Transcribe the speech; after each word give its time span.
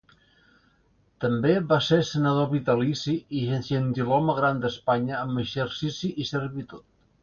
També 1.25 1.51
va 1.73 1.77
ser 1.89 1.99
Senador 2.13 2.49
vitalici 2.55 3.15
i 3.41 3.45
Gentilhome 3.69 4.39
Gran 4.43 4.67
d'Espanya 4.67 5.19
amb 5.25 5.47
exercici 5.49 6.15
i 6.27 6.33
servitud. 6.37 6.89